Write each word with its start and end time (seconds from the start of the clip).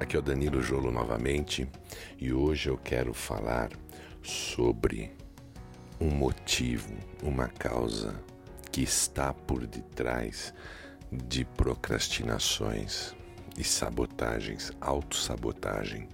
Aqui 0.00 0.14
é 0.14 0.18
o 0.20 0.22
Danilo 0.22 0.62
Jolo 0.62 0.92
novamente 0.92 1.68
e 2.16 2.32
hoje 2.32 2.68
eu 2.68 2.78
quero 2.78 3.12
falar 3.12 3.70
sobre 4.22 5.10
um 6.00 6.08
motivo, 6.08 6.94
uma 7.20 7.48
causa 7.48 8.14
que 8.70 8.80
está 8.80 9.34
por 9.34 9.66
detrás 9.66 10.54
de 11.10 11.44
procrastinações 11.44 13.12
e 13.56 13.64
sabotagens, 13.64 14.70
autossabotagem. 14.80 16.08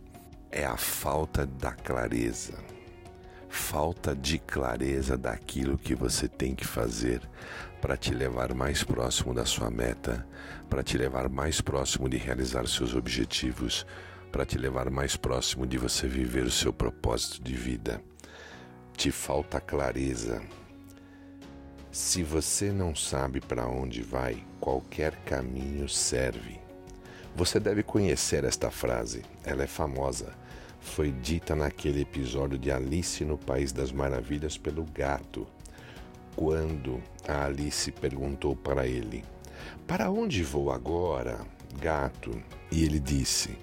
É 0.50 0.64
a 0.64 0.78
falta 0.78 1.44
da 1.44 1.72
clareza. 1.72 2.73
Falta 3.56 4.16
de 4.16 4.36
clareza 4.36 5.16
daquilo 5.16 5.78
que 5.78 5.94
você 5.94 6.26
tem 6.26 6.56
que 6.56 6.66
fazer 6.66 7.22
para 7.80 7.96
te 7.96 8.12
levar 8.12 8.52
mais 8.52 8.82
próximo 8.82 9.32
da 9.32 9.46
sua 9.46 9.70
meta, 9.70 10.26
para 10.68 10.82
te 10.82 10.98
levar 10.98 11.28
mais 11.28 11.60
próximo 11.60 12.08
de 12.08 12.16
realizar 12.16 12.66
seus 12.66 12.96
objetivos, 12.96 13.86
para 14.32 14.44
te 14.44 14.58
levar 14.58 14.90
mais 14.90 15.16
próximo 15.16 15.68
de 15.68 15.78
você 15.78 16.08
viver 16.08 16.44
o 16.44 16.50
seu 16.50 16.72
propósito 16.72 17.40
de 17.44 17.54
vida. 17.54 18.02
Te 18.96 19.12
falta 19.12 19.60
clareza. 19.60 20.42
Se 21.92 22.24
você 22.24 22.72
não 22.72 22.92
sabe 22.94 23.40
para 23.40 23.68
onde 23.68 24.02
vai, 24.02 24.44
qualquer 24.60 25.14
caminho 25.24 25.88
serve. 25.88 26.60
Você 27.36 27.60
deve 27.60 27.84
conhecer 27.84 28.42
esta 28.42 28.68
frase, 28.68 29.22
ela 29.44 29.62
é 29.62 29.68
famosa. 29.68 30.34
Foi 30.84 31.10
dita 31.10 31.56
naquele 31.56 32.02
episódio 32.02 32.56
de 32.56 32.70
Alice 32.70 33.24
no 33.24 33.36
País 33.36 33.72
das 33.72 33.90
Maravilhas 33.90 34.56
pelo 34.56 34.84
gato 34.84 35.44
quando 36.36 37.02
a 37.26 37.46
Alice 37.46 37.90
perguntou 37.90 38.54
para 38.54 38.86
ele: 38.86 39.24
Para 39.88 40.10
onde 40.10 40.44
vou 40.44 40.70
agora, 40.70 41.40
gato? 41.80 42.30
E 42.70 42.84
ele 42.84 43.00
disse: 43.00 43.58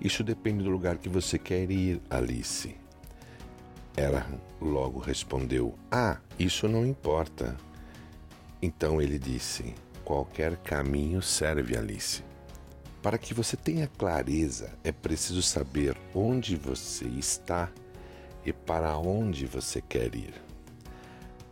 Isso 0.00 0.24
depende 0.24 0.64
do 0.64 0.70
lugar 0.70 0.98
que 0.98 1.08
você 1.08 1.38
quer 1.38 1.70
ir, 1.70 2.00
Alice. 2.10 2.74
Ela 3.96 4.26
logo 4.60 4.98
respondeu: 4.98 5.74
Ah, 5.92 6.18
isso 6.38 6.66
não 6.66 6.84
importa. 6.84 7.56
Então 8.60 9.00
ele 9.00 9.18
disse: 9.18 9.74
Qualquer 10.04 10.56
caminho 10.56 11.22
serve, 11.22 11.76
Alice. 11.76 12.24
Para 13.04 13.18
que 13.18 13.34
você 13.34 13.54
tenha 13.54 13.86
clareza, 13.86 14.72
é 14.82 14.90
preciso 14.90 15.42
saber 15.42 15.94
onde 16.14 16.56
você 16.56 17.04
está 17.04 17.70
e 18.46 18.50
para 18.50 18.96
onde 18.96 19.44
você 19.44 19.82
quer 19.82 20.14
ir. 20.14 20.32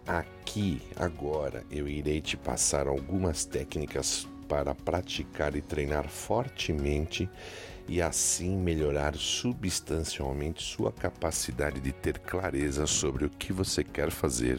Aqui, 0.06 0.80
agora, 0.96 1.62
eu 1.70 1.86
irei 1.86 2.22
te 2.22 2.38
passar 2.38 2.86
algumas 2.86 3.44
técnicas 3.44 4.26
para 4.48 4.74
praticar 4.74 5.54
e 5.54 5.60
treinar 5.60 6.08
fortemente 6.08 7.28
e 7.86 8.00
assim 8.00 8.56
melhorar 8.56 9.14
substancialmente 9.14 10.62
sua 10.62 10.90
capacidade 10.90 11.80
de 11.80 11.92
ter 11.92 12.18
clareza 12.18 12.86
sobre 12.86 13.26
o 13.26 13.30
que 13.30 13.52
você 13.52 13.84
quer 13.84 14.10
fazer, 14.10 14.58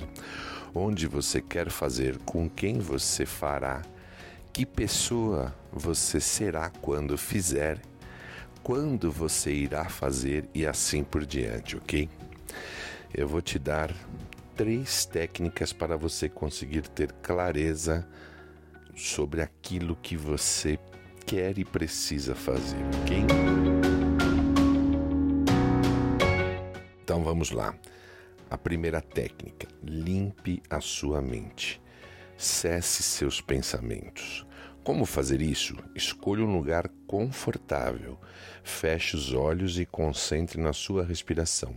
onde 0.76 1.08
você 1.08 1.42
quer 1.42 1.72
fazer, 1.72 2.20
com 2.20 2.48
quem 2.48 2.78
você 2.78 3.26
fará, 3.26 3.82
que 4.54 4.68
pessoa 4.68 5.54
você 5.72 6.22
será 6.22 6.70
quando 6.70 7.18
fizer, 7.18 7.82
quando 8.62 9.12
você 9.12 9.52
irá 9.52 9.86
fazer 9.90 10.48
e 10.54 10.64
assim 10.64 11.04
por 11.04 11.26
diante, 11.26 11.76
ok? 11.76 12.08
Eu 13.12 13.28
vou 13.28 13.42
te 13.42 13.58
dar 13.58 13.92
três 14.56 15.06
técnicas 15.06 15.74
para 15.74 15.98
você 15.98 16.30
conseguir 16.30 16.88
ter 16.88 17.12
clareza 17.14 18.08
sobre 18.96 19.42
aquilo 19.42 19.96
que 19.96 20.16
você 20.16 20.78
quer 21.26 21.58
e 21.58 21.66
precisa 21.66 22.36
fazer, 22.36 22.78
ok? 23.02 23.26
Então 27.04 27.24
vamos 27.24 27.50
lá. 27.50 27.74
A 28.52 28.58
primeira 28.58 29.02
técnica: 29.02 29.68
limpe 29.84 30.62
a 30.70 30.80
sua 30.80 31.24
mente. 31.24 31.83
Cesse 32.38 33.04
seus 33.04 33.40
pensamentos. 33.40 34.46
Como 34.84 35.06
fazer 35.06 35.42
isso? 35.42 35.78
Escolha 35.96 36.44
um 36.44 36.54
lugar 36.54 36.90
confortável. 37.08 38.20
Feche 38.64 39.16
os 39.16 39.34
olhos 39.34 39.80
e 39.80 39.86
concentre 39.86 40.60
na 40.60 40.74
sua 40.74 41.06
respiração. 41.06 41.76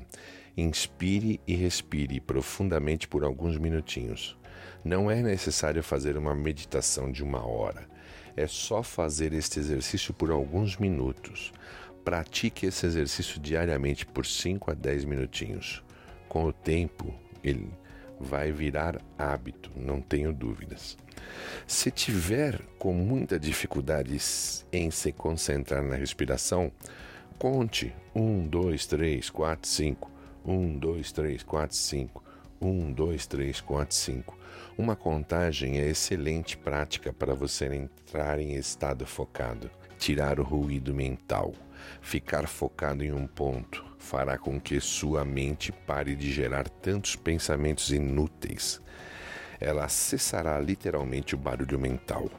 Inspire 0.57 1.41
e 1.47 1.55
respire 1.55 2.19
profundamente 2.21 3.07
por 3.07 3.23
alguns 3.23 3.59
minutinhos. 3.59 4.37
Não 4.85 5.11
é 5.11 5.23
necessário 5.23 5.83
fazer 5.83 6.17
uma 6.17 6.35
meditação 6.35 7.13
de 7.13 7.23
uma 7.23 7.47
hora. 7.47 7.87
É 8.37 8.47
só 8.47 8.83
fazer 8.83 9.33
este 9.33 9.61
exercício 9.61 10.13
por 10.13 10.31
alguns 10.31 10.77
minutos. 10.77 11.53
Pratique 12.05 12.67
esse 12.67 12.87
exercício 12.87 13.39
diariamente 13.39 14.05
por 14.05 14.27
5 14.27 14.71
a 14.71 14.75
10 14.75 15.05
minutinhos. 15.05 15.85
Com 16.29 16.45
o 16.45 16.53
tempo, 16.53 17.15
ele 17.43 17.71
vai 18.19 18.53
virar 18.53 19.01
hábito, 19.19 19.71
não 19.77 20.01
tenho 20.01 20.33
dúvidas. 20.33 20.97
Se 21.67 21.91
tiver 21.91 22.61
com 22.79 22.93
muita 22.93 23.39
dificuldade 23.39 24.17
em 24.73 24.91
se 24.91 25.13
concentrar 25.13 25.83
na 25.83 25.97
respiração, 25.97 26.71
conte 27.39 27.95
1, 28.15 28.47
2, 28.49 28.87
3, 28.87 29.31
4, 29.31 29.69
5. 29.69 30.11
1, 30.45 30.79
2, 30.79 31.13
3, 31.13 31.43
4, 31.43 31.77
5. 31.77 32.25
1, 32.61 32.93
2, 32.93 33.27
3, 33.27 33.61
4, 33.61 33.95
5. 33.95 34.39
Uma 34.79 34.97
contagem 34.97 35.79
é 35.79 35.89
excelente 35.89 36.57
prática 36.57 37.13
para 37.13 37.35
você 37.35 37.67
entrar 37.67 38.39
em 38.39 38.55
estado 38.55 39.07
focado, 39.07 39.71
tirar 39.99 40.39
o 40.39 40.43
ruído 40.43 40.95
mental. 40.95 41.53
Ficar 42.01 42.49
focado 42.49 43.05
em 43.05 43.13
um 43.13 43.27
ponto 43.27 43.86
fará 43.99 44.39
com 44.39 44.61
que 44.61 44.81
sua 44.81 45.25
mente 45.25 45.73
pare 45.73 46.15
de 46.15 46.33
gerar 46.33 46.69
tantos 46.69 47.17
pensamentos 47.17 47.91
inúteis. 47.91 48.81
Ela 49.61 49.89
cessará 49.89 50.59
literalmente 50.61 51.35
o 51.35 51.39
barulho 51.39 51.79
mental. 51.79 52.31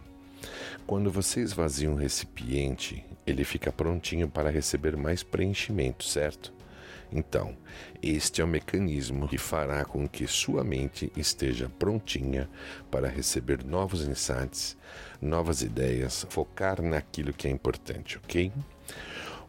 Quando 0.86 1.12
você 1.12 1.42
esvazia 1.42 1.90
um 1.90 1.96
recipiente, 1.96 3.04
ele 3.26 3.44
fica 3.44 3.72
prontinho 3.72 4.28
para 4.28 4.50
receber 4.50 4.96
mais 4.96 5.24
preenchimento, 5.24 6.04
certo? 6.06 6.54
Então, 7.12 7.56
este 8.02 8.42
é 8.42 8.44
o 8.44 8.48
mecanismo 8.48 9.28
que 9.28 9.38
fará 9.38 9.84
com 9.86 10.08
que 10.08 10.28
sua 10.28 10.64
mente 10.64 11.12
esteja 11.16 11.70
prontinha 11.80 12.50
para 12.92 13.08
receber 13.08 13.64
novos 13.64 14.06
insights, 14.06 14.78
novas 15.22 15.62
ideias, 15.62 16.26
focar 16.30 16.82
naquilo 16.82 17.34
que 17.34 17.48
é 17.48 17.52
importante, 17.52 18.18
ok? 18.18 18.52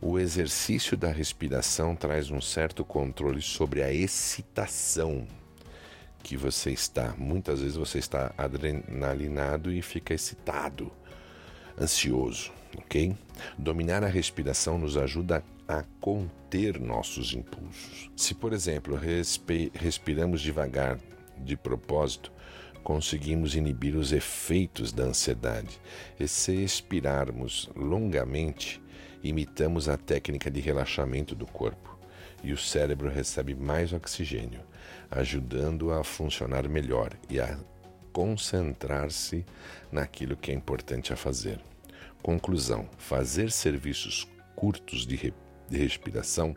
O 0.01 0.17
exercício 0.17 0.97
da 0.97 1.11
respiração 1.11 1.97
traz 1.97 2.31
um 2.31 2.41
certo 2.41 2.85
controle 2.85 3.43
sobre 3.43 3.83
a 3.83 3.93
excitação 3.93 5.27
que 6.23 6.37
você 6.37 6.71
está. 6.71 7.15
Muitas 7.19 7.61
vezes 7.61 7.77
você 7.77 7.99
está 7.99 8.33
adrenalinado 8.39 9.73
e 9.73 9.83
fica 9.83 10.15
excitado, 10.15 10.93
ansioso, 11.81 12.53
ok? 12.77 13.17
Dominar 13.59 14.05
a 14.05 14.09
respiração 14.09 14.79
nos 14.79 14.97
ajuda 14.97 15.43
a 15.67 15.83
conter 16.01 16.79
nossos 16.79 17.35
impulsos. 17.35 18.09
Se, 18.17 18.35
por 18.35 18.53
exemplo, 18.53 18.97
respiramos 19.75 20.41
devagar 20.41 21.01
de 21.39 21.57
propósito, 21.57 22.33
conseguimos 22.85 23.57
inibir 23.57 23.97
os 23.97 24.13
efeitos 24.13 24.93
da 24.93 25.03
ansiedade. 25.03 25.81
E 26.21 26.29
se 26.29 26.53
expirarmos 26.53 27.69
longamente, 27.75 28.81
imitamos 29.23 29.89
a 29.89 29.97
técnica 29.97 30.51
de 30.51 30.61
relaxamento 30.61 31.35
do 31.35 31.47
corpo 31.47 31.99
e 32.43 32.53
o 32.53 32.59
cérebro 32.59 33.09
recebe 33.09 33.55
mais 33.55 33.93
oxigênio, 33.93 34.61
ajudando 35.11 35.93
a 35.93 36.05
funcionar 36.05 36.69
melhor 36.69 37.11
e 37.29 37.41
a 37.41 37.59
concentrar-se 38.13 39.45
naquilo 39.91 40.37
que 40.37 40.51
é 40.51 40.55
importante 40.55 41.13
a 41.13 41.17
fazer. 41.17 41.61
Conclusão: 42.23 42.89
fazer 42.99 43.51
serviços 43.51 44.27
curtos 44.55 45.07
de, 45.07 45.17
re 45.17 45.35
de 45.69 45.79
respiração 45.79 46.57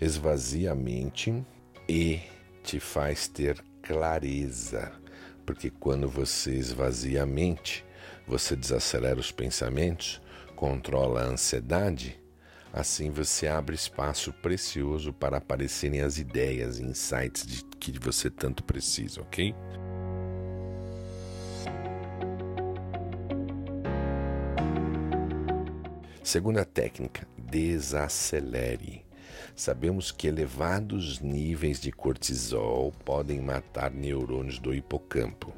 esvazia 0.00 0.72
a 0.72 0.74
mente 0.74 1.44
e 1.88 2.20
te 2.62 2.80
faz 2.80 3.28
ter 3.28 3.62
clareza, 3.82 4.92
porque 5.46 5.70
quando 5.70 6.08
você 6.08 6.52
esvazia 6.52 7.22
a 7.22 7.26
mente, 7.26 7.84
você 8.26 8.54
desacelera 8.54 9.18
os 9.18 9.32
pensamentos, 9.32 10.20
controla 10.60 11.22
a 11.22 11.24
ansiedade, 11.24 12.20
assim 12.70 13.10
você 13.10 13.48
abre 13.48 13.74
espaço 13.74 14.30
precioso 14.30 15.10
para 15.10 15.38
aparecerem 15.38 16.02
as 16.02 16.18
ideias 16.18 16.78
e 16.78 16.82
insights 16.84 17.46
de 17.46 17.64
que 17.64 17.98
você 17.98 18.28
tanto 18.28 18.62
precisa, 18.62 19.22
ok? 19.22 19.54
Segunda 26.22 26.62
técnica, 26.62 27.26
desacelere. 27.38 29.02
Sabemos 29.56 30.12
que 30.12 30.28
elevados 30.28 31.20
níveis 31.20 31.80
de 31.80 31.90
cortisol 31.90 32.92
podem 33.02 33.40
matar 33.40 33.90
neurônios 33.90 34.58
do 34.58 34.74
hipocampo. 34.74 35.54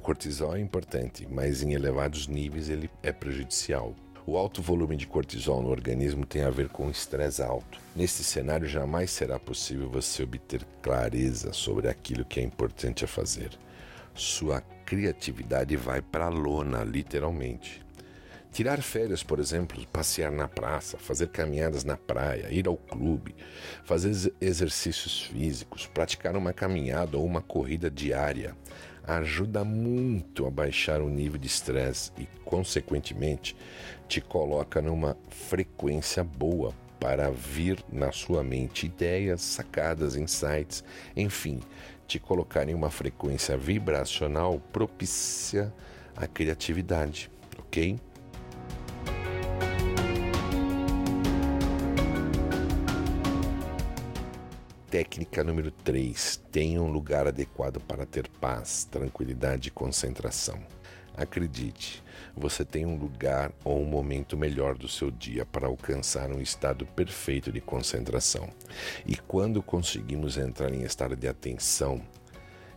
O 0.00 0.02
cortisol 0.02 0.56
é 0.56 0.60
importante, 0.60 1.28
mas 1.30 1.62
em 1.62 1.74
elevados 1.74 2.26
níveis 2.26 2.70
ele 2.70 2.88
é 3.02 3.12
prejudicial. 3.12 3.94
O 4.26 4.38
alto 4.38 4.62
volume 4.62 4.96
de 4.96 5.06
cortisol 5.06 5.62
no 5.62 5.68
organismo 5.68 6.24
tem 6.24 6.40
a 6.40 6.48
ver 6.48 6.70
com 6.70 6.88
estresse 6.88 7.42
alto. 7.42 7.78
Neste 7.94 8.24
cenário, 8.24 8.66
jamais 8.66 9.10
será 9.10 9.38
possível 9.38 9.90
você 9.90 10.22
obter 10.22 10.64
clareza 10.80 11.52
sobre 11.52 11.86
aquilo 11.86 12.24
que 12.24 12.40
é 12.40 12.42
importante 12.42 13.04
a 13.04 13.06
fazer. 13.06 13.50
Sua 14.14 14.62
criatividade 14.86 15.76
vai 15.76 16.00
para 16.00 16.24
a 16.24 16.30
lona, 16.30 16.82
literalmente. 16.82 17.84
Tirar 18.52 18.82
férias, 18.82 19.22
por 19.22 19.38
exemplo, 19.38 19.86
passear 19.92 20.32
na 20.32 20.48
praça, 20.48 20.98
fazer 20.98 21.28
caminhadas 21.28 21.84
na 21.84 21.96
praia, 21.96 22.48
ir 22.50 22.66
ao 22.66 22.76
clube, 22.76 23.34
fazer 23.84 24.32
exercícios 24.40 25.22
físicos, 25.22 25.86
praticar 25.86 26.36
uma 26.36 26.52
caminhada 26.52 27.16
ou 27.16 27.24
uma 27.24 27.40
corrida 27.40 27.88
diária 27.88 28.56
ajuda 29.04 29.64
muito 29.64 30.46
a 30.46 30.50
baixar 30.50 31.00
o 31.00 31.08
nível 31.08 31.38
de 31.38 31.46
estresse 31.46 32.12
e, 32.18 32.26
consequentemente, 32.44 33.56
te 34.08 34.20
coloca 34.20 34.80
numa 34.80 35.16
frequência 35.28 36.22
boa 36.22 36.74
para 36.98 37.30
vir 37.30 37.82
na 37.90 38.12
sua 38.12 38.42
mente 38.44 38.86
ideias, 38.86 39.40
sacadas, 39.40 40.16
insights, 40.16 40.84
enfim, 41.16 41.60
te 42.06 42.18
colocar 42.18 42.68
em 42.68 42.74
uma 42.74 42.90
frequência 42.90 43.56
vibracional 43.56 44.60
propícia 44.72 45.72
à 46.14 46.26
criatividade, 46.26 47.30
ok? 47.58 47.98
Técnica 54.90 55.44
número 55.44 55.70
3. 55.70 56.42
Tenha 56.50 56.82
um 56.82 56.90
lugar 56.90 57.28
adequado 57.28 57.78
para 57.78 58.04
ter 58.04 58.26
paz, 58.26 58.88
tranquilidade 58.90 59.68
e 59.68 59.70
concentração. 59.70 60.60
Acredite, 61.16 62.02
você 62.36 62.64
tem 62.64 62.84
um 62.84 62.96
lugar 62.96 63.52
ou 63.62 63.80
um 63.80 63.84
momento 63.84 64.36
melhor 64.36 64.76
do 64.76 64.88
seu 64.88 65.08
dia 65.08 65.46
para 65.46 65.68
alcançar 65.68 66.28
um 66.32 66.40
estado 66.40 66.84
perfeito 66.86 67.52
de 67.52 67.60
concentração. 67.60 68.50
E 69.06 69.14
quando 69.14 69.62
conseguimos 69.62 70.36
entrar 70.36 70.74
em 70.74 70.82
estado 70.82 71.14
de 71.14 71.28
atenção, 71.28 72.02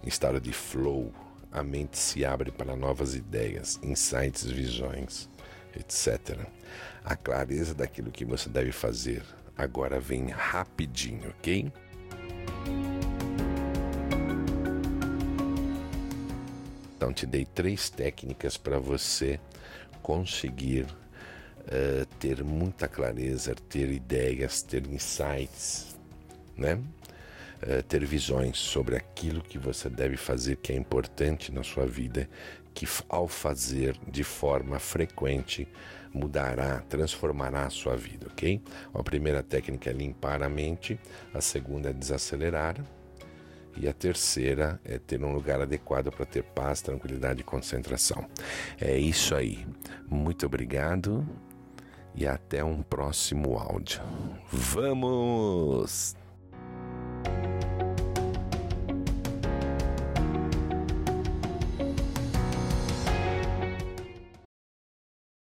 em 0.03 0.07
estado 0.07 0.39
de 0.39 0.53
flow, 0.53 1.11
a 1.51 1.63
mente 1.63 1.97
se 1.97 2.23
abre 2.23 2.51
para 2.51 2.75
novas 2.75 3.15
ideias, 3.15 3.79
insights, 3.81 4.43
visões, 4.43 5.27
etc. 5.75 6.45
A 7.03 7.15
clareza 7.15 7.73
daquilo 7.73 8.11
que 8.11 8.23
você 8.23 8.49
deve 8.49 8.71
fazer 8.71 9.23
agora 9.57 9.99
vem 9.99 10.27
rapidinho, 10.27 11.29
ok? 11.29 11.71
Então, 17.03 17.11
te 17.11 17.25
dei 17.25 17.43
três 17.43 17.89
técnicas 17.89 18.55
para 18.55 18.79
você 18.79 19.37
conseguir 20.01 20.83
uh, 20.85 22.05
ter 22.17 22.41
muita 22.45 22.87
clareza, 22.87 23.53
ter 23.67 23.91
ideias, 23.91 24.61
ter 24.61 24.87
insights, 24.87 25.97
né? 26.55 26.75
Uh, 27.61 27.83
ter 27.89 28.05
visões 28.05 28.57
sobre 28.57 28.95
aquilo 28.95 29.41
que 29.41 29.57
você 29.57 29.89
deve 29.89 30.15
fazer 30.15 30.55
que 30.55 30.71
é 30.71 30.77
importante 30.77 31.51
na 31.51 31.61
sua 31.61 31.85
vida, 31.85 32.29
que 32.73 32.87
ao 33.09 33.27
fazer 33.27 33.99
de 34.07 34.23
forma 34.23 34.79
frequente 34.79 35.67
mudará, 36.13 36.79
transformará 36.87 37.65
a 37.65 37.69
sua 37.69 37.97
vida, 37.97 38.27
ok? 38.27 38.61
A 38.93 39.03
primeira 39.03 39.43
técnica 39.43 39.89
é 39.89 39.93
limpar 39.93 40.41
a 40.41 40.47
mente, 40.47 40.97
a 41.33 41.41
segunda 41.41 41.89
é 41.89 41.93
desacelerar, 41.93 42.77
e 43.75 43.87
a 43.87 43.93
terceira 43.93 44.79
é 44.83 44.97
ter 44.97 45.23
um 45.23 45.33
lugar 45.33 45.61
adequado 45.61 46.11
para 46.11 46.25
ter 46.25 46.43
paz, 46.43 46.81
tranquilidade 46.81 47.41
e 47.41 47.43
concentração. 47.43 48.25
É 48.79 48.97
isso 48.97 49.35
aí. 49.35 49.65
Muito 50.09 50.45
obrigado 50.45 51.27
e 52.15 52.27
até 52.27 52.63
um 52.63 52.81
próximo 52.81 53.57
áudio. 53.57 54.01
Vamos! 54.51 56.15